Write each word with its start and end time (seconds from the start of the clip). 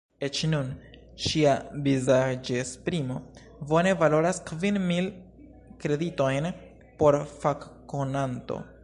Eĉ 0.25 0.37
nun, 0.51 0.69
ŝia 1.25 1.51
vizaĝesprimo 1.87 3.17
bone 3.73 3.93
valoras 3.99 4.41
kvin 4.49 4.81
mil 4.87 5.11
kreditojn 5.85 6.49
por 7.03 7.23
fakkonanto. 7.45 8.63